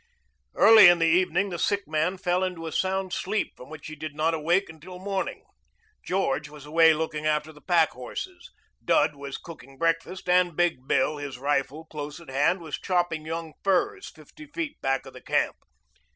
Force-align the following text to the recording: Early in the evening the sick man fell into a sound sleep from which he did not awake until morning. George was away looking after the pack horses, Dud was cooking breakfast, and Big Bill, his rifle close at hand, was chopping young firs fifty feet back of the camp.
Early 0.55 0.87
in 0.87 0.97
the 0.97 1.05
evening 1.05 1.51
the 1.51 1.59
sick 1.59 1.87
man 1.87 2.17
fell 2.17 2.43
into 2.43 2.65
a 2.65 2.71
sound 2.71 3.13
sleep 3.13 3.53
from 3.55 3.69
which 3.69 3.85
he 3.85 3.95
did 3.95 4.15
not 4.15 4.33
awake 4.33 4.67
until 4.67 4.97
morning. 4.97 5.43
George 6.03 6.49
was 6.49 6.65
away 6.65 6.95
looking 6.95 7.27
after 7.27 7.53
the 7.53 7.61
pack 7.61 7.91
horses, 7.91 8.49
Dud 8.83 9.13
was 9.15 9.37
cooking 9.37 9.77
breakfast, 9.77 10.27
and 10.27 10.55
Big 10.55 10.87
Bill, 10.87 11.17
his 11.17 11.37
rifle 11.37 11.85
close 11.85 12.19
at 12.19 12.29
hand, 12.31 12.61
was 12.61 12.79
chopping 12.79 13.27
young 13.27 13.53
firs 13.63 14.09
fifty 14.09 14.47
feet 14.47 14.81
back 14.81 15.05
of 15.05 15.13
the 15.13 15.21
camp. 15.21 15.57